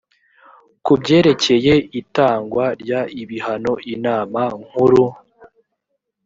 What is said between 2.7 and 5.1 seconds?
ry ibihano inama nkuru